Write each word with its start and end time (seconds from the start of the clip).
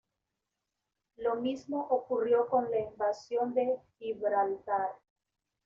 Lo 1.17 1.35
mismo 1.35 1.79
ocurrió 1.91 2.47
con 2.47 2.71
la 2.71 2.79
invasión 2.79 3.53
de 3.53 3.77
Gibraltar. 3.99 4.95